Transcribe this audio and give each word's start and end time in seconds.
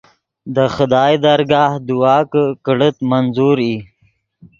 دے 0.53 0.65
خدائے 0.75 1.15
درگاہ 1.23 1.71
دعا 1.87 2.17
کہ 2.31 2.43
کڑیت 2.65 2.97
منظور 3.11 3.57
ای 3.65 3.75